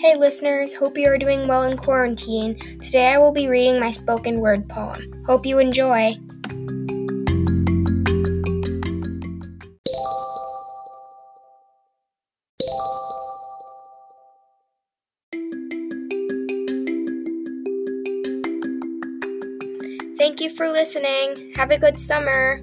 [0.00, 2.56] Hey listeners, hope you are doing well in quarantine.
[2.78, 5.24] Today I will be reading my spoken word poem.
[5.26, 6.16] Hope you enjoy.
[20.16, 21.54] Thank you for listening.
[21.56, 22.62] Have a good summer.